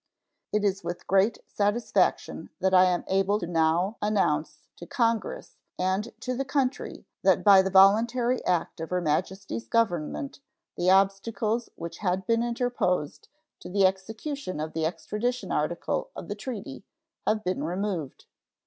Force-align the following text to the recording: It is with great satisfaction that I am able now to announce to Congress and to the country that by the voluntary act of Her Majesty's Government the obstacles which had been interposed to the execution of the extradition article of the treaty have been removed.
It 0.51 0.63
is 0.63 0.83
with 0.83 1.05
great 1.05 1.37
satisfaction 1.45 2.49
that 2.59 2.73
I 2.73 2.85
am 2.85 3.03
able 3.07 3.39
now 3.41 3.97
to 4.01 4.07
announce 4.07 4.65
to 4.77 4.87
Congress 4.87 5.57
and 5.77 6.11
to 6.21 6.35
the 6.35 6.43
country 6.43 7.05
that 7.21 7.43
by 7.43 7.61
the 7.61 7.69
voluntary 7.69 8.43
act 8.43 8.79
of 8.79 8.89
Her 8.89 8.99
Majesty's 8.99 9.67
Government 9.67 10.39
the 10.75 10.89
obstacles 10.89 11.69
which 11.75 11.99
had 11.99 12.25
been 12.25 12.41
interposed 12.41 13.27
to 13.59 13.69
the 13.69 13.85
execution 13.85 14.59
of 14.59 14.73
the 14.73 14.87
extradition 14.87 15.51
article 15.51 16.09
of 16.15 16.29
the 16.29 16.35
treaty 16.35 16.83
have 17.27 17.43
been 17.43 17.63
removed. 17.63 18.25